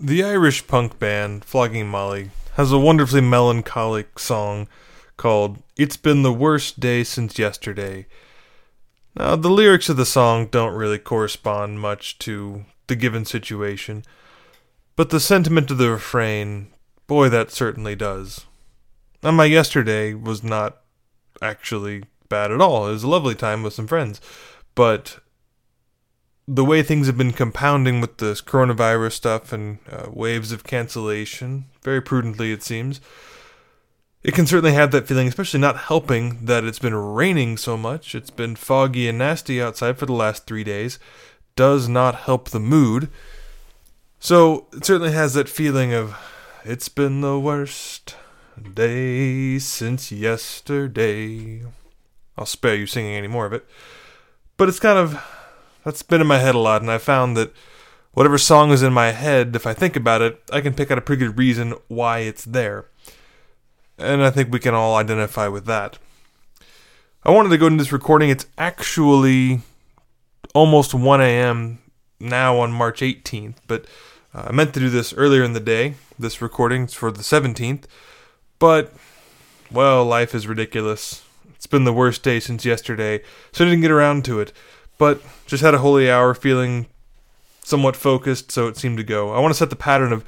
The 0.00 0.22
Irish 0.22 0.64
punk 0.68 1.00
band 1.00 1.44
Flogging 1.44 1.88
Molly 1.88 2.30
has 2.52 2.70
a 2.70 2.78
wonderfully 2.78 3.20
melancholic 3.20 4.20
song 4.20 4.68
called 5.16 5.60
It's 5.76 5.96
Been 5.96 6.22
the 6.22 6.32
Worst 6.32 6.78
Day 6.78 7.02
Since 7.02 7.36
Yesterday. 7.36 8.06
Now, 9.16 9.34
the 9.34 9.50
lyrics 9.50 9.88
of 9.88 9.96
the 9.96 10.06
song 10.06 10.46
don't 10.46 10.76
really 10.76 11.00
correspond 11.00 11.80
much 11.80 12.16
to 12.20 12.64
the 12.86 12.94
given 12.94 13.24
situation, 13.24 14.04
but 14.94 15.10
the 15.10 15.18
sentiment 15.18 15.68
of 15.72 15.78
the 15.78 15.90
refrain, 15.90 16.68
boy, 17.08 17.28
that 17.30 17.50
certainly 17.50 17.96
does. 17.96 18.46
And 19.24 19.36
my 19.36 19.46
yesterday 19.46 20.14
was 20.14 20.44
not 20.44 20.76
actually 21.42 22.04
bad 22.28 22.52
at 22.52 22.60
all. 22.60 22.86
It 22.86 22.92
was 22.92 23.02
a 23.02 23.08
lovely 23.08 23.34
time 23.34 23.64
with 23.64 23.72
some 23.72 23.88
friends, 23.88 24.20
but 24.76 25.18
the 26.50 26.64
way 26.64 26.82
things 26.82 27.06
have 27.06 27.18
been 27.18 27.32
compounding 27.32 28.00
with 28.00 28.16
this 28.16 28.40
coronavirus 28.40 29.12
stuff 29.12 29.52
and 29.52 29.78
uh, 29.92 30.06
waves 30.10 30.50
of 30.50 30.64
cancellation, 30.64 31.66
very 31.82 32.00
prudently 32.00 32.52
it 32.52 32.62
seems, 32.62 33.02
it 34.22 34.34
can 34.34 34.46
certainly 34.46 34.72
have 34.72 34.90
that 34.90 35.06
feeling, 35.06 35.28
especially 35.28 35.60
not 35.60 35.76
helping 35.76 36.46
that 36.46 36.64
it's 36.64 36.78
been 36.78 36.94
raining 36.94 37.58
so 37.58 37.76
much. 37.76 38.14
It's 38.14 38.30
been 38.30 38.56
foggy 38.56 39.08
and 39.08 39.18
nasty 39.18 39.60
outside 39.60 39.98
for 39.98 40.06
the 40.06 40.14
last 40.14 40.46
three 40.46 40.64
days. 40.64 40.98
Does 41.54 41.86
not 41.86 42.14
help 42.14 42.48
the 42.48 42.58
mood. 42.58 43.10
So 44.18 44.68
it 44.72 44.86
certainly 44.86 45.12
has 45.12 45.34
that 45.34 45.50
feeling 45.50 45.92
of 45.92 46.16
it's 46.64 46.88
been 46.88 47.20
the 47.20 47.38
worst 47.38 48.16
day 48.74 49.58
since 49.58 50.10
yesterday. 50.10 51.62
I'll 52.38 52.46
spare 52.46 52.74
you 52.74 52.86
singing 52.86 53.14
any 53.14 53.28
more 53.28 53.44
of 53.44 53.52
it. 53.52 53.66
But 54.56 54.68
it's 54.68 54.80
kind 54.80 54.98
of 54.98 55.22
that's 55.84 56.02
been 56.02 56.20
in 56.20 56.26
my 56.26 56.38
head 56.38 56.54
a 56.54 56.58
lot, 56.58 56.82
and 56.82 56.90
I 56.90 56.98
found 56.98 57.36
that 57.36 57.52
whatever 58.12 58.38
song 58.38 58.72
is 58.72 58.82
in 58.82 58.92
my 58.92 59.12
head, 59.12 59.54
if 59.54 59.66
I 59.66 59.74
think 59.74 59.96
about 59.96 60.22
it, 60.22 60.42
I 60.52 60.60
can 60.60 60.74
pick 60.74 60.90
out 60.90 60.98
a 60.98 61.02
pretty 61.02 61.24
good 61.24 61.38
reason 61.38 61.74
why 61.88 62.20
it's 62.20 62.44
there. 62.44 62.86
And 63.96 64.22
I 64.22 64.30
think 64.30 64.52
we 64.52 64.60
can 64.60 64.74
all 64.74 64.96
identify 64.96 65.48
with 65.48 65.66
that. 65.66 65.98
I 67.24 67.30
wanted 67.30 67.50
to 67.50 67.58
go 67.58 67.66
into 67.66 67.82
this 67.82 67.92
recording. 67.92 68.30
It's 68.30 68.46
actually 68.56 69.60
almost 70.54 70.94
1 70.94 71.20
a.m. 71.20 71.78
now 72.20 72.58
on 72.58 72.72
March 72.72 73.00
18th, 73.00 73.56
but 73.66 73.86
uh, 74.34 74.46
I 74.48 74.52
meant 74.52 74.74
to 74.74 74.80
do 74.80 74.90
this 74.90 75.12
earlier 75.14 75.42
in 75.42 75.52
the 75.52 75.60
day. 75.60 75.94
This 76.18 76.42
recording's 76.42 76.94
for 76.94 77.10
the 77.10 77.22
17th, 77.22 77.84
but 78.58 78.92
well, 79.70 80.04
life 80.04 80.34
is 80.34 80.46
ridiculous. 80.46 81.24
It's 81.54 81.66
been 81.66 81.84
the 81.84 81.92
worst 81.92 82.22
day 82.22 82.40
since 82.40 82.64
yesterday, 82.64 83.22
so 83.52 83.64
I 83.64 83.68
didn't 83.68 83.82
get 83.82 83.90
around 83.90 84.24
to 84.26 84.40
it 84.40 84.52
but 84.98 85.22
just 85.46 85.62
had 85.62 85.74
a 85.74 85.78
holy 85.78 86.10
hour 86.10 86.34
feeling 86.34 86.86
somewhat 87.62 87.96
focused, 87.96 88.52
so 88.52 88.66
it 88.66 88.76
seemed 88.76 88.98
to 88.98 89.04
go. 89.04 89.32
I 89.32 89.40
want 89.40 89.52
to 89.52 89.58
set 89.58 89.70
the 89.70 89.76
pattern 89.76 90.12
of 90.12 90.24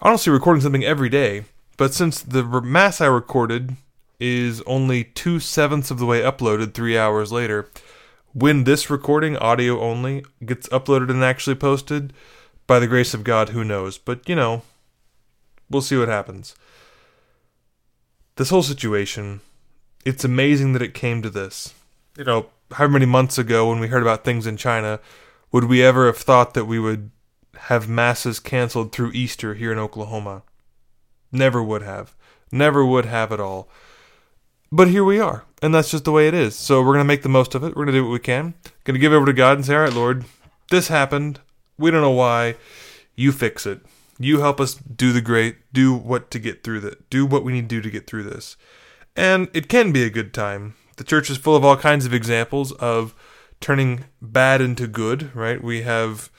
honestly 0.00 0.32
recording 0.32 0.62
something 0.62 0.84
every 0.84 1.08
day, 1.08 1.44
but 1.76 1.92
since 1.92 2.22
the 2.22 2.44
mass 2.62 3.00
I 3.00 3.06
recorded 3.06 3.76
is 4.20 4.62
only 4.62 5.04
two 5.04 5.40
sevenths 5.40 5.90
of 5.90 5.98
the 5.98 6.06
way 6.06 6.20
uploaded 6.20 6.74
three 6.74 6.96
hours 6.96 7.32
later, 7.32 7.68
when 8.32 8.64
this 8.64 8.88
recording, 8.88 9.36
audio 9.36 9.80
only, 9.80 10.24
gets 10.44 10.68
uploaded 10.68 11.10
and 11.10 11.24
actually 11.24 11.56
posted, 11.56 12.12
by 12.66 12.78
the 12.78 12.86
grace 12.86 13.12
of 13.12 13.24
God, 13.24 13.50
who 13.50 13.64
knows? 13.64 13.98
But, 13.98 14.28
you 14.28 14.36
know, 14.36 14.62
we'll 15.68 15.82
see 15.82 15.96
what 15.96 16.08
happens. 16.08 16.54
This 18.36 18.50
whole 18.50 18.62
situation, 18.62 19.40
it's 20.04 20.24
amazing 20.24 20.72
that 20.72 20.82
it 20.82 20.94
came 20.94 21.20
to 21.22 21.30
this. 21.30 21.74
You 22.16 22.24
know, 22.24 22.46
however 22.72 22.94
many 22.94 23.06
months 23.06 23.38
ago 23.38 23.68
when 23.68 23.80
we 23.80 23.88
heard 23.88 24.02
about 24.02 24.24
things 24.24 24.46
in 24.46 24.56
China, 24.56 25.00
would 25.50 25.64
we 25.64 25.82
ever 25.82 26.06
have 26.06 26.18
thought 26.18 26.54
that 26.54 26.64
we 26.64 26.78
would 26.78 27.10
have 27.56 27.88
masses 27.88 28.40
canceled 28.40 28.92
through 28.92 29.12
Easter 29.12 29.54
here 29.54 29.72
in 29.72 29.78
Oklahoma? 29.78 30.42
Never 31.30 31.62
would 31.62 31.82
have. 31.82 32.14
Never 32.50 32.84
would 32.84 33.06
have 33.06 33.32
at 33.32 33.40
all. 33.40 33.68
But 34.70 34.88
here 34.88 35.04
we 35.04 35.20
are, 35.20 35.44
and 35.60 35.74
that's 35.74 35.90
just 35.90 36.04
the 36.04 36.12
way 36.12 36.28
it 36.28 36.34
is. 36.34 36.54
So 36.54 36.80
we're 36.80 36.94
going 36.94 36.98
to 36.98 37.04
make 37.04 37.22
the 37.22 37.28
most 37.28 37.54
of 37.54 37.62
it. 37.62 37.76
We're 37.76 37.84
going 37.84 37.94
to 37.94 38.00
do 38.00 38.04
what 38.04 38.12
we 38.12 38.18
can. 38.18 38.54
Going 38.84 38.94
to 38.94 39.00
give 39.00 39.12
over 39.12 39.26
to 39.26 39.32
God 39.32 39.58
and 39.58 39.66
say, 39.66 39.74
"All 39.74 39.82
right, 39.82 39.92
Lord, 39.92 40.24
this 40.70 40.88
happened. 40.88 41.40
We 41.76 41.90
don't 41.90 42.00
know 42.00 42.10
why. 42.10 42.56
You 43.14 43.32
fix 43.32 43.66
it. 43.66 43.80
You 44.18 44.40
help 44.40 44.60
us 44.60 44.74
do 44.74 45.12
the 45.12 45.20
great, 45.20 45.56
do 45.72 45.94
what 45.94 46.30
to 46.30 46.38
get 46.38 46.64
through 46.64 46.80
that. 46.80 47.10
Do 47.10 47.26
what 47.26 47.44
we 47.44 47.52
need 47.52 47.68
to 47.68 47.76
do 47.76 47.82
to 47.82 47.90
get 47.90 48.06
through 48.06 48.24
this." 48.24 48.56
And 49.14 49.48
it 49.52 49.68
can 49.68 49.92
be 49.92 50.04
a 50.04 50.10
good 50.10 50.32
time 50.32 50.74
the 50.96 51.04
church 51.04 51.30
is 51.30 51.38
full 51.38 51.56
of 51.56 51.64
all 51.64 51.76
kinds 51.76 52.06
of 52.06 52.14
examples 52.14 52.72
of 52.72 53.14
turning 53.60 54.04
bad 54.20 54.60
into 54.60 54.86
good, 54.86 55.34
right? 55.34 55.62
We 55.62 55.82
have 55.82 56.30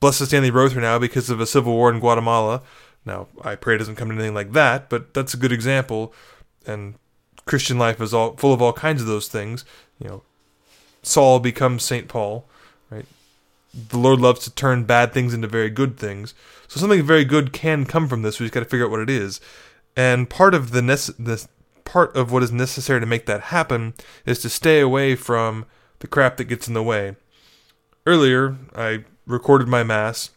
Blessed 0.00 0.26
Stanley 0.26 0.50
Rother 0.50 0.80
now 0.80 0.98
because 0.98 1.30
of 1.30 1.40
a 1.40 1.46
civil 1.46 1.74
war 1.74 1.92
in 1.92 2.00
Guatemala. 2.00 2.62
Now, 3.04 3.28
I 3.42 3.54
pray 3.54 3.74
it 3.74 3.78
doesn't 3.78 3.96
come 3.96 4.08
to 4.08 4.14
anything 4.14 4.34
like 4.34 4.52
that, 4.52 4.88
but 4.88 5.14
that's 5.14 5.34
a 5.34 5.38
good 5.38 5.52
example. 5.52 6.12
And 6.66 6.94
Christian 7.44 7.78
life 7.78 8.00
is 8.00 8.14
all 8.14 8.36
full 8.36 8.52
of 8.52 8.62
all 8.62 8.72
kinds 8.72 9.00
of 9.00 9.08
those 9.08 9.28
things. 9.28 9.64
You 9.98 10.08
know, 10.08 10.22
Saul 11.02 11.40
becomes 11.40 11.82
Saint 11.82 12.08
Paul, 12.08 12.46
right? 12.90 13.06
The 13.74 13.98
Lord 13.98 14.20
loves 14.20 14.44
to 14.44 14.50
turn 14.54 14.84
bad 14.84 15.12
things 15.12 15.34
into 15.34 15.48
very 15.48 15.70
good 15.70 15.96
things. 15.96 16.34
So 16.68 16.80
something 16.80 17.02
very 17.02 17.24
good 17.24 17.52
can 17.52 17.84
come 17.84 18.08
from 18.08 18.22
this. 18.22 18.38
We 18.38 18.46
just 18.46 18.54
got 18.54 18.60
to 18.60 18.66
figure 18.66 18.86
out 18.86 18.90
what 18.90 19.00
it 19.00 19.10
is. 19.10 19.40
And 19.96 20.30
part 20.30 20.54
of 20.54 20.70
the, 20.70 20.80
nece- 20.80 21.14
the 21.18 21.46
part 21.92 22.16
of 22.16 22.32
what 22.32 22.42
is 22.42 22.50
necessary 22.50 22.98
to 22.98 23.04
make 23.04 23.26
that 23.26 23.42
happen 23.42 23.92
is 24.24 24.38
to 24.38 24.48
stay 24.48 24.80
away 24.80 25.14
from 25.14 25.66
the 25.98 26.06
crap 26.06 26.38
that 26.38 26.44
gets 26.44 26.66
in 26.66 26.72
the 26.72 26.82
way. 26.82 27.14
Earlier, 28.06 28.56
I 28.74 29.04
recorded 29.26 29.68
my 29.68 29.82
mass, 29.82 30.30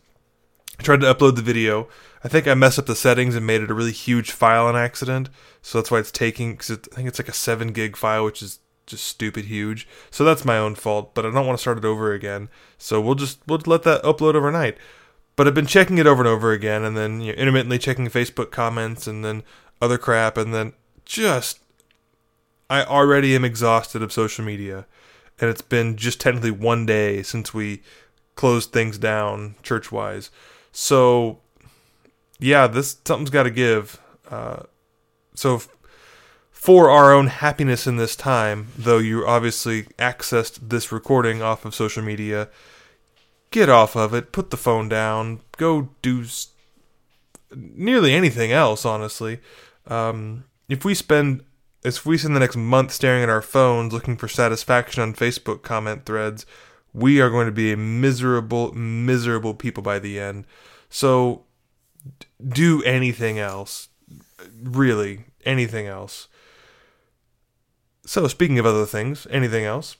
I 0.77 0.83
tried 0.83 0.99
to 0.99 1.13
upload 1.13 1.37
the 1.37 1.41
video. 1.41 1.87
I 2.25 2.27
think 2.27 2.45
I 2.45 2.55
messed 2.55 2.77
up 2.77 2.87
the 2.87 2.93
settings 2.95 3.37
and 3.37 3.47
made 3.47 3.61
it 3.61 3.71
a 3.71 3.73
really 3.73 3.93
huge 3.93 4.31
file 4.31 4.65
on 4.65 4.75
accident, 4.75 5.29
so 5.61 5.77
that's 5.77 5.89
why 5.89 5.99
it's 5.99 6.11
taking. 6.11 6.57
Cause 6.57 6.71
it, 6.71 6.89
I 6.91 6.95
think 6.97 7.07
it's 7.07 7.19
like 7.19 7.29
a 7.29 7.33
seven 7.33 7.71
gig 7.71 7.95
file, 7.95 8.25
which 8.25 8.41
is 8.41 8.59
just 8.85 9.05
stupid 9.05 9.45
huge. 9.45 9.87
So 10.11 10.25
that's 10.25 10.43
my 10.43 10.57
own 10.57 10.75
fault, 10.75 11.15
but 11.15 11.25
I 11.25 11.31
don't 11.31 11.47
want 11.47 11.57
to 11.57 11.61
start 11.61 11.77
it 11.77 11.85
over 11.85 12.11
again. 12.11 12.49
So 12.77 12.99
we'll 12.99 13.15
just 13.15 13.39
we'll 13.47 13.61
let 13.65 13.83
that 13.83 14.03
upload 14.03 14.35
overnight. 14.35 14.77
But 15.37 15.47
I've 15.47 15.53
been 15.53 15.67
checking 15.67 15.99
it 15.99 16.07
over 16.07 16.21
and 16.21 16.27
over 16.27 16.51
again, 16.51 16.83
and 16.83 16.97
then 16.97 17.21
you 17.21 17.31
know, 17.31 17.37
intermittently 17.37 17.79
checking 17.79 18.07
Facebook 18.09 18.51
comments, 18.51 19.07
and 19.07 19.23
then 19.23 19.43
other 19.81 19.97
crap, 19.97 20.35
and 20.35 20.53
then 20.53 20.73
just 21.05 21.59
I 22.69 22.83
already 22.83 23.35
am 23.35 23.45
exhausted 23.45 24.01
of 24.01 24.11
social 24.11 24.43
media, 24.43 24.85
and 25.39 25.49
it's 25.49 25.61
been 25.61 25.97
just 25.97 26.19
technically 26.19 26.51
one 26.51 26.85
day 26.85 27.21
since 27.21 27.53
we 27.53 27.81
closed 28.35 28.71
things 28.71 28.97
down 28.97 29.55
church 29.63 29.91
wise. 29.91 30.29
So, 30.71 31.39
yeah, 32.39 32.67
this 32.67 32.97
something's 33.05 33.29
got 33.29 33.43
to 33.43 33.51
give. 33.51 33.99
Uh, 34.29 34.63
so, 35.35 35.61
for 36.51 36.89
our 36.89 37.13
own 37.13 37.27
happiness 37.27 37.85
in 37.85 37.97
this 37.97 38.15
time, 38.15 38.69
though 38.77 38.97
you 38.97 39.25
obviously 39.27 39.83
accessed 39.99 40.69
this 40.69 40.91
recording 40.91 41.41
off 41.41 41.65
of 41.65 41.75
social 41.75 42.03
media, 42.03 42.49
get 43.51 43.69
off 43.69 43.95
of 43.95 44.13
it, 44.13 44.31
put 44.31 44.49
the 44.49 44.57
phone 44.57 44.89
down, 44.89 45.41
go 45.57 45.89
do 46.01 46.23
s- 46.23 46.47
nearly 47.55 48.13
anything 48.13 48.51
else, 48.51 48.83
honestly. 48.83 49.39
Um, 49.85 50.45
if 50.69 50.85
we 50.85 50.93
spend 50.93 51.43
if 51.83 52.05
we 52.05 52.17
spend 52.17 52.35
the 52.35 52.39
next 52.39 52.55
month 52.55 52.91
staring 52.91 53.21
at 53.21 53.29
our 53.29 53.43
phones 53.43 53.93
looking 53.93 54.17
for 54.17 54.27
satisfaction 54.27 55.03
on 55.03 55.13
Facebook 55.13 55.61
comment 55.61 56.05
threads, 56.05 56.45
we 56.93 57.21
are 57.21 57.29
going 57.29 57.45
to 57.45 57.51
be 57.51 57.71
a 57.71 57.77
miserable, 57.77 58.73
miserable 58.73 59.53
people 59.53 59.83
by 59.83 59.99
the 59.99 60.19
end. 60.19 60.45
So 60.89 61.43
do 62.47 62.81
anything 62.83 63.37
else. 63.37 63.89
Really, 64.63 65.25
anything 65.45 65.85
else. 65.85 66.27
So, 68.05 68.27
speaking 68.27 68.59
of 68.59 68.65
other 68.65 68.85
things, 68.85 69.27
anything 69.29 69.65
else? 69.65 69.97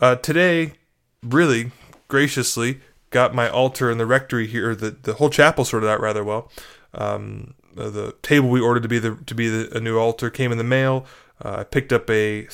Uh, 0.00 0.16
today, 0.16 0.74
really 1.22 1.70
graciously, 2.08 2.80
got 3.10 3.34
my 3.34 3.48
altar 3.48 3.90
in 3.90 3.98
the 3.98 4.06
rectory 4.06 4.46
here, 4.46 4.74
the, 4.74 4.90
the 4.90 5.14
whole 5.14 5.30
chapel 5.30 5.64
sorted 5.64 5.88
out 5.88 6.00
rather 6.00 6.24
well. 6.24 6.50
Um, 6.92 7.54
the 7.74 8.14
table 8.22 8.48
we 8.48 8.60
ordered 8.60 8.82
to 8.82 8.88
be 8.88 8.98
the 8.98 9.16
to 9.26 9.34
be 9.34 9.48
the, 9.48 9.76
a 9.76 9.80
new 9.80 9.98
altar 9.98 10.30
came 10.30 10.52
in 10.52 10.58
the 10.58 10.64
mail. 10.64 11.06
Uh, 11.44 11.56
I 11.58 11.64
picked 11.64 11.92
up 11.92 12.08
a 12.10 12.48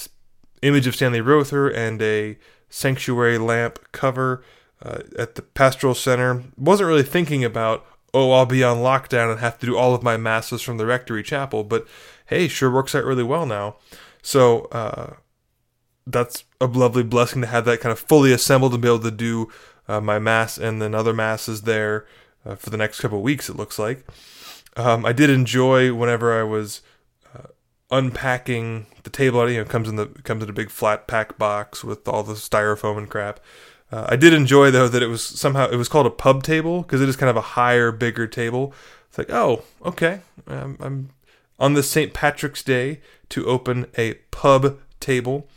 image 0.62 0.86
of 0.86 0.96
Stanley 0.96 1.20
Rother 1.20 1.68
and 1.68 2.00
a 2.02 2.38
sanctuary 2.68 3.38
lamp 3.38 3.78
cover 3.92 4.42
uh, 4.82 5.00
at 5.18 5.34
the 5.34 5.42
pastoral 5.42 5.94
center. 5.94 6.44
Wasn't 6.56 6.86
really 6.86 7.02
thinking 7.02 7.44
about 7.44 7.86
oh 8.12 8.32
I'll 8.32 8.46
be 8.46 8.64
on 8.64 8.78
lockdown 8.78 9.30
and 9.30 9.40
have 9.40 9.58
to 9.58 9.66
do 9.66 9.76
all 9.76 9.94
of 9.94 10.02
my 10.02 10.16
masses 10.16 10.62
from 10.62 10.78
the 10.78 10.86
rectory 10.86 11.22
chapel, 11.22 11.64
but 11.64 11.86
hey, 12.26 12.48
sure 12.48 12.70
works 12.70 12.94
out 12.94 13.04
really 13.04 13.22
well 13.22 13.46
now. 13.46 13.76
So 14.22 14.64
uh, 14.66 15.14
that's 16.06 16.44
a 16.60 16.66
lovely 16.66 17.02
blessing 17.02 17.40
to 17.42 17.46
have 17.46 17.64
that 17.66 17.80
kind 17.80 17.92
of 17.92 17.98
fully 17.98 18.32
assembled 18.32 18.72
and 18.72 18.82
be 18.82 18.88
able 18.88 19.00
to 19.00 19.10
do 19.10 19.50
uh, 19.88 20.00
my 20.00 20.18
mass 20.18 20.58
and 20.58 20.80
then 20.80 20.94
other 20.94 21.12
masses 21.12 21.62
there 21.62 22.06
uh, 22.44 22.54
for 22.54 22.70
the 22.70 22.76
next 22.76 23.00
couple 23.00 23.22
weeks. 23.22 23.48
It 23.48 23.56
looks 23.56 23.78
like. 23.78 24.06
Um, 24.76 25.04
I 25.04 25.12
did 25.12 25.30
enjoy 25.30 25.92
whenever 25.92 26.38
I 26.38 26.42
was 26.42 26.82
uh, 27.34 27.48
unpacking 27.90 28.86
the 29.02 29.10
table. 29.10 29.48
You 29.50 29.58
know, 29.58 29.64
comes 29.64 29.88
in 29.88 29.96
the 29.96 30.06
comes 30.06 30.42
in 30.42 30.50
a 30.50 30.54
big 30.54 30.70
flat 30.70 31.06
pack 31.06 31.38
box 31.38 31.82
with 31.84 32.06
all 32.06 32.22
the 32.22 32.34
styrofoam 32.34 32.98
and 32.98 33.10
crap. 33.10 33.40
Uh, 33.92 34.06
I 34.08 34.16
did 34.16 34.32
enjoy 34.32 34.70
though 34.70 34.88
that 34.88 35.02
it 35.02 35.08
was 35.08 35.24
somehow 35.24 35.68
it 35.68 35.76
was 35.76 35.88
called 35.88 36.06
a 36.06 36.10
pub 36.10 36.42
table 36.42 36.82
because 36.82 37.00
it 37.00 37.08
is 37.08 37.16
kind 37.16 37.30
of 37.30 37.36
a 37.36 37.40
higher, 37.40 37.90
bigger 37.90 38.26
table. 38.26 38.72
It's 39.08 39.18
like, 39.18 39.30
oh, 39.30 39.64
okay, 39.84 40.20
um, 40.46 40.76
I'm 40.80 41.10
on 41.58 41.74
this 41.74 41.90
St. 41.90 42.14
Patrick's 42.14 42.62
Day 42.62 43.00
to 43.30 43.44
open 43.46 43.86
a 43.98 44.14
pub 44.30 44.78
table 45.00 45.48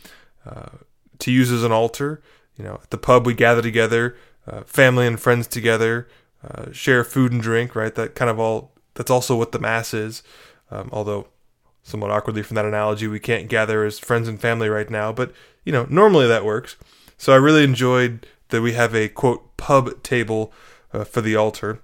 uh, 0.46 0.78
to 1.20 1.32
use 1.32 1.52
as 1.52 1.64
an 1.64 1.72
altar. 1.72 2.22
You 2.58 2.64
know, 2.64 2.80
at 2.82 2.90
the 2.90 2.98
pub 2.98 3.26
we 3.26 3.34
gather 3.36 3.62
together, 3.62 4.18
uh, 4.48 4.62
family 4.64 5.06
and 5.06 5.20
friends 5.20 5.48
together, 5.48 6.08
uh, 6.48 6.72
share 6.72 7.04
food 7.04 7.32
and 7.32 7.42
drink. 7.42 7.76
Right, 7.76 7.94
that 7.94 8.16
kind 8.16 8.32
of 8.32 8.40
all. 8.40 8.73
That's 8.96 9.12
also 9.12 9.36
what 9.36 9.52
the 9.52 9.60
mass 9.60 9.94
is. 9.94 10.24
Um, 10.72 10.90
although 10.92 11.28
somewhat 11.84 12.12
awkwardly 12.12 12.44
from 12.44 12.56
that 12.56 12.66
analogy, 12.66 13.08
we 13.08 13.20
can't 13.20 13.50
gather 13.50 13.84
as 13.84 14.00
friends 14.00 14.28
and 14.28 14.40
family 14.40 14.70
right 14.70 14.90
now, 14.90 15.12
but 15.12 15.34
you 15.64 15.72
know, 15.72 15.86
normally 15.90 16.28
that 16.28 16.46
works. 16.46 16.76
So 17.18 17.34
I 17.34 17.38
really 17.38 17.64
enjoyed 17.64 18.26
that 18.50 18.62
we 18.62 18.74
have 18.74 18.96
a 18.96 19.10
quote 19.10 19.58
pub 19.58 20.02
table 20.04 20.52
uh, 20.94 21.04
for 21.04 21.22
the 21.22 21.36
altar. 21.36 21.80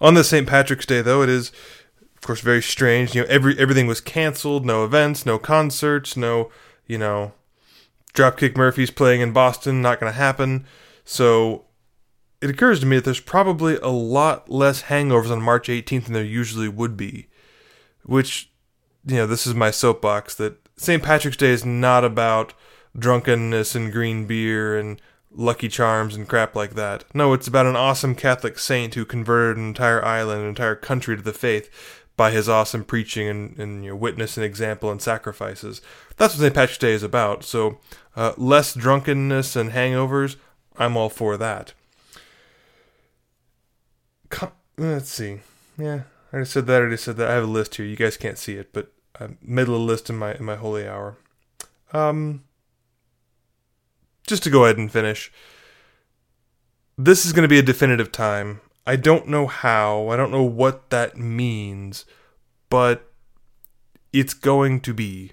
On 0.00 0.14
this 0.14 0.28
St. 0.30 0.46
Patrick's 0.46 0.86
Day, 0.86 1.02
though, 1.02 1.22
it 1.22 1.28
is 1.28 1.52
of 2.16 2.22
course 2.22 2.40
very 2.40 2.62
strange. 2.62 3.14
You 3.14 3.22
know, 3.22 3.28
every 3.28 3.58
everything 3.58 3.86
was 3.86 4.00
canceled, 4.00 4.64
no 4.64 4.84
events, 4.84 5.26
no 5.26 5.38
concerts, 5.38 6.16
no 6.16 6.50
you 6.86 6.98
know, 6.98 7.32
Dropkick 8.14 8.56
Murphys 8.56 8.90
playing 8.90 9.20
in 9.20 9.32
Boston, 9.32 9.80
not 9.80 10.00
going 10.00 10.12
to 10.12 10.18
happen. 10.18 10.66
So 11.04 11.66
it 12.40 12.50
occurs 12.50 12.80
to 12.80 12.86
me 12.86 12.96
that 12.96 13.04
there's 13.04 13.20
probably 13.20 13.76
a 13.76 13.88
lot 13.88 14.48
less 14.48 14.84
hangovers 14.84 15.30
on 15.30 15.42
March 15.42 15.68
18th 15.68 16.04
than 16.04 16.14
there 16.14 16.24
usually 16.24 16.68
would 16.68 16.96
be, 16.96 17.28
which 18.04 18.50
you 19.06 19.16
know, 19.16 19.26
this 19.26 19.46
is 19.46 19.54
my 19.54 19.70
soapbox 19.70 20.34
that 20.36 20.56
St. 20.76 21.02
Patrick's 21.02 21.36
Day 21.36 21.50
is 21.50 21.64
not 21.64 22.04
about 22.04 22.54
drunkenness 22.98 23.74
and 23.74 23.92
green 23.92 24.26
beer 24.26 24.78
and 24.78 25.00
lucky 25.30 25.68
charms 25.68 26.16
and 26.16 26.28
crap 26.28 26.56
like 26.56 26.74
that. 26.74 27.04
No, 27.14 27.32
it's 27.32 27.46
about 27.46 27.66
an 27.66 27.76
awesome 27.76 28.14
Catholic 28.14 28.58
saint 28.58 28.94
who 28.94 29.04
converted 29.04 29.56
an 29.56 29.68
entire 29.68 30.04
island, 30.04 30.42
an 30.42 30.48
entire 30.48 30.74
country 30.74 31.16
to 31.16 31.22
the 31.22 31.32
faith 31.32 31.70
by 32.16 32.30
his 32.30 32.48
awesome 32.48 32.84
preaching 32.84 33.28
and, 33.28 33.58
and 33.58 33.84
you 33.84 33.90
know, 33.90 33.96
witness 33.96 34.36
and 34.36 34.44
example 34.44 34.90
and 34.90 35.00
sacrifices. 35.00 35.80
That's 36.16 36.34
what 36.34 36.40
St. 36.40 36.54
Patrick's 36.54 36.78
Day 36.78 36.92
is 36.92 37.02
about. 37.02 37.44
So, 37.44 37.78
uh, 38.16 38.32
less 38.36 38.74
drunkenness 38.74 39.56
and 39.56 39.70
hangovers, 39.70 40.36
I'm 40.76 40.96
all 40.96 41.08
for 41.08 41.36
that. 41.36 41.72
Com- 44.30 44.52
let's 44.78 45.10
see. 45.10 45.40
Yeah, 45.76 46.02
I 46.32 46.36
already 46.36 46.48
said 46.48 46.66
that. 46.66 46.74
I 46.74 46.80
already 46.80 46.96
said 46.96 47.16
that. 47.16 47.30
I 47.30 47.34
have 47.34 47.44
a 47.44 47.46
list 47.46 47.74
here. 47.74 47.86
You 47.86 47.96
guys 47.96 48.16
can't 48.16 48.38
see 48.38 48.54
it, 48.54 48.72
but 48.72 48.92
I 49.20 49.28
made 49.42 49.68
a 49.68 49.72
list 49.72 50.08
in 50.08 50.16
my 50.16 50.34
in 50.34 50.44
my 50.44 50.56
holy 50.56 50.88
hour. 50.88 51.18
Um, 51.92 52.44
just 54.26 54.42
to 54.44 54.50
go 54.50 54.64
ahead 54.64 54.78
and 54.78 54.90
finish. 54.90 55.32
This 56.96 57.24
is 57.24 57.32
going 57.32 57.42
to 57.42 57.48
be 57.48 57.58
a 57.58 57.62
definitive 57.62 58.12
time. 58.12 58.60
I 58.86 58.96
don't 58.96 59.28
know 59.28 59.46
how. 59.46 60.08
I 60.08 60.16
don't 60.16 60.30
know 60.30 60.44
what 60.44 60.90
that 60.90 61.16
means, 61.16 62.04
but 62.68 63.12
it's 64.12 64.34
going 64.34 64.80
to 64.80 64.94
be 64.94 65.32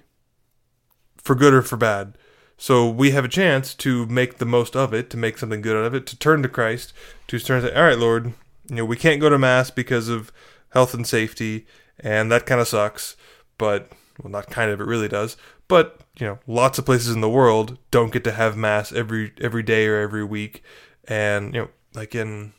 for 1.16 1.34
good 1.34 1.52
or 1.52 1.62
for 1.62 1.76
bad. 1.76 2.16
So 2.56 2.88
we 2.88 3.12
have 3.12 3.24
a 3.24 3.28
chance 3.28 3.74
to 3.74 4.06
make 4.06 4.38
the 4.38 4.44
most 4.44 4.74
of 4.74 4.92
it, 4.92 5.10
to 5.10 5.16
make 5.16 5.38
something 5.38 5.60
good 5.60 5.76
out 5.76 5.84
of 5.84 5.94
it, 5.94 6.06
to 6.06 6.18
turn 6.18 6.42
to 6.42 6.48
Christ, 6.48 6.92
to 7.28 7.38
turn 7.38 7.62
to, 7.62 7.76
"All 7.76 7.84
right, 7.84 7.98
Lord, 7.98 8.32
you 8.68 8.76
know, 8.76 8.84
we 8.84 8.96
can't 8.96 9.20
go 9.20 9.28
to 9.28 9.38
mass 9.38 9.70
because 9.70 10.08
of 10.08 10.32
health 10.70 10.94
and 10.94 11.06
safety, 11.06 11.66
and 11.98 12.30
that 12.30 12.46
kind 12.46 12.60
of 12.60 12.68
sucks. 12.68 13.16
But 13.56 13.90
well, 14.22 14.30
not 14.30 14.50
kind 14.50 14.70
of, 14.70 14.80
it 14.80 14.86
really 14.86 15.08
does. 15.08 15.36
But 15.68 16.00
you 16.18 16.26
know, 16.26 16.38
lots 16.46 16.78
of 16.78 16.86
places 16.86 17.14
in 17.14 17.20
the 17.20 17.28
world 17.28 17.78
don't 17.90 18.12
get 18.12 18.24
to 18.24 18.32
have 18.32 18.56
mass 18.56 18.92
every 18.92 19.32
every 19.40 19.62
day 19.62 19.86
or 19.86 20.00
every 20.00 20.24
week, 20.24 20.62
and 21.06 21.54
you 21.54 21.60
know, 21.62 21.68
like 21.94 22.14
in 22.14 22.52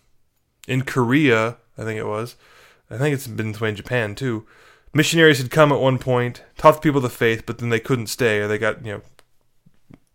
in 0.68 0.84
Korea, 0.84 1.58
I 1.78 1.84
think 1.84 2.00
it 2.00 2.08
was. 2.08 2.36
I 2.90 2.98
think 2.98 3.14
it's 3.14 3.28
been 3.28 3.52
this 3.52 3.62
way 3.62 3.70
in 3.70 3.76
Japan 3.76 4.16
too. 4.16 4.46
Missionaries 4.94 5.38
had 5.38 5.52
come 5.52 5.72
at 5.72 5.80
one 5.80 6.00
point, 6.00 6.44
taught 6.58 6.76
the 6.76 6.82
people 6.82 7.02
the 7.02 7.10
faith, 7.10 7.46
but 7.46 7.60
then 7.60 7.70
they 7.70 7.80
couldn't 7.80 8.08
stay, 8.08 8.40
or 8.40 8.48
they 8.48 8.58
got 8.58 8.86
you 8.86 8.94
know 8.94 9.02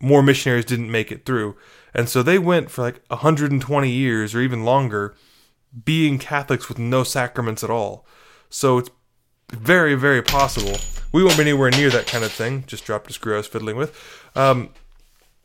more 0.01 0.23
missionaries 0.23 0.65
didn't 0.65 0.91
make 0.91 1.13
it 1.13 1.25
through, 1.25 1.57
and 1.93 2.09
so 2.09 2.23
they 2.23 2.39
went 2.39 2.71
for 2.71 2.83
like 2.83 3.03
120 3.09 3.91
years 3.91 4.35
or 4.35 4.41
even 4.41 4.65
longer, 4.65 5.15
being 5.85 6.19
Catholics 6.19 6.69
with 6.69 6.79
no 6.79 7.03
sacraments 7.05 7.65
at 7.65 7.71
all. 7.71 8.07
So 8.49 8.79
it's 8.79 8.91
very, 9.51 9.95
very 9.95 10.23
possible. 10.23 10.77
We 11.13 11.25
won't 11.25 11.37
be 11.37 11.43
anywhere 11.43 11.71
near 11.71 11.91
that 11.91 12.07
kind 12.07 12.25
of 12.25 12.33
thing. 12.33 12.65
Just 12.67 12.85
dropped 12.85 13.11
a 13.11 13.13
screw 13.13 13.35
I 13.35 13.39
was 13.39 13.47
fiddling 13.47 13.77
with. 13.77 13.99
Um, 14.35 14.71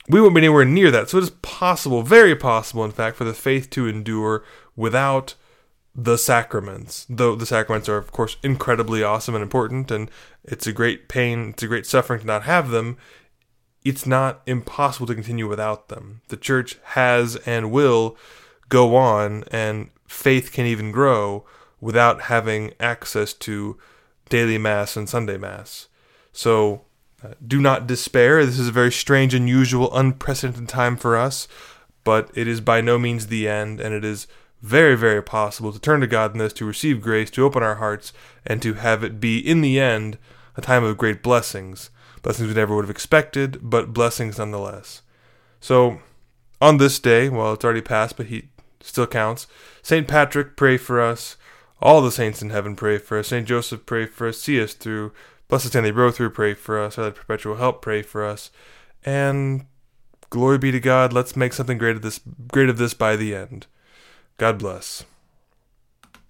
we 0.08 0.22
won't 0.22 0.34
be 0.34 0.42
anywhere 0.42 0.66
near 0.66 0.90
that. 0.92 1.10
So 1.10 1.18
it 1.18 1.24
is 1.24 1.30
possible, 1.30 2.02
very 2.02 2.36
possible, 2.36 2.84
in 2.84 2.92
fact, 2.92 3.18
for 3.18 3.24
the 3.24 3.34
faith 3.34 3.70
to 3.72 3.88
endure 3.88 4.44
without 4.76 5.36
the 5.96 6.18
sacraments. 6.18 7.06
Though 7.10 7.36
the 7.36 7.46
sacraments 7.46 7.88
are, 7.90 7.98
of 7.98 8.12
course, 8.12 8.38
incredibly 8.42 9.04
awesome 9.04 9.36
and 9.36 9.44
important, 9.44 9.92
and 9.92 10.10
it's 10.44 10.66
a 10.66 10.74
great 10.74 11.10
pain, 11.10 11.50
it's 11.50 11.64
a 11.64 11.68
great 11.68 11.86
suffering 11.86 12.22
to 12.22 12.26
not 12.26 12.44
have 12.44 12.70
them. 12.70 12.98
It's 13.84 14.06
not 14.06 14.42
impossible 14.46 15.08
to 15.08 15.16
continue 15.16 15.48
without 15.48 15.90
them. 15.90 16.22
The 16.30 16.38
church 16.38 16.78
has 16.84 17.36
and 17.38 17.72
will 17.72 18.18
go 18.68 18.96
on, 18.96 19.44
and 19.52 19.90
faith 20.10 20.52
can 20.52 20.66
even 20.66 20.92
grow 20.92 21.46
without 21.80 22.24
having 22.24 22.74
access 22.80 23.34
to 23.34 23.78
daily 24.28 24.58
mass 24.58 24.98
and 24.98 25.08
Sunday 25.08 25.38
mass. 25.38 25.88
So 26.34 26.82
uh, 27.24 27.34
do 27.46 27.62
not 27.62 27.88
despair. 27.88 28.46
This 28.46 28.60
is 28.60 28.68
a 28.68 28.74
very 28.74 28.92
strange, 28.92 29.34
unusual, 29.34 29.96
unprecedented 29.96 30.68
time 30.68 30.98
for 30.98 31.16
us, 31.16 31.48
but 32.04 32.30
it 32.34 32.48
is 32.48 32.62
by 32.62 32.82
no 32.82 32.98
means 32.98 33.28
the 33.28 33.48
end, 33.48 33.80
and 33.80 33.94
it 33.94 34.04
is 34.04 34.28
very, 34.62 34.96
very 34.96 35.24
possible 35.24 35.72
to 35.72 35.80
turn 35.80 36.02
to 36.02 36.08
God 36.08 36.34
in 36.34 36.40
this, 36.40 36.54
to 36.54 36.66
receive 36.66 37.02
grace, 37.02 37.30
to 37.32 37.46
open 37.46 37.64
our 37.64 37.76
hearts, 37.76 38.12
and 38.46 38.62
to 38.62 38.74
have 38.74 39.04
it 39.04 39.20
be, 39.20 39.40
in 39.40 39.62
the 39.62 39.80
end, 39.80 40.18
a 40.58 40.62
time 40.62 40.84
of 40.84 40.98
great 40.98 41.24
blessings. 41.24 41.90
Blessings 42.22 42.50
we 42.50 42.56
never 42.56 42.76
would 42.76 42.84
have 42.84 42.90
expected, 42.90 43.60
but 43.62 43.94
blessings 43.94 44.38
nonetheless. 44.38 45.02
So, 45.62 46.00
on 46.62 46.78
this 46.78 47.00
day, 47.00 47.30
well, 47.30 47.54
it's 47.54 47.64
already 47.64 47.82
passed, 47.82 48.18
but 48.18 48.26
he 48.26 48.49
still 48.82 49.08
counts. 49.08 49.48
St. 49.82 50.08
Patrick, 50.08 50.56
pray 50.56 50.78
for 50.78 51.02
us. 51.02 51.38
All 51.82 52.02
the 52.02 52.12
saints 52.12 52.42
in 52.42 52.50
heaven 52.50 52.76
pray 52.76 52.98
for 52.98 53.20
us. 53.20 53.30
St. 53.30 53.48
Joseph, 53.48 53.86
pray 53.86 54.06
for 54.06 54.28
us. 54.28 54.40
See 54.40 54.62
us 54.62 54.74
through. 54.74 55.14
Blessed 55.48 55.68
Stanley 55.68 55.92
Rother, 55.92 56.30
pray 56.30 56.54
for 56.54 56.80
us. 56.80 56.98
Our 56.98 57.12
Perpetual 57.12 57.56
Help, 57.56 57.82
pray 57.82 58.02
for 58.02 58.26
us. 58.26 58.52
And 59.04 59.66
glory 60.30 60.58
be 60.58 60.72
to 60.72 60.80
God. 60.80 61.14
Let's 61.14 61.36
make 61.36 61.54
something 61.54 61.78
great 61.78 61.96
of 61.96 62.02
this, 62.02 62.20
great 62.52 62.70
of 62.70 62.78
this 62.78 62.94
by 62.94 63.16
the 63.16 63.34
end. 63.34 63.66
God 64.38 64.60
bless. 64.60 65.06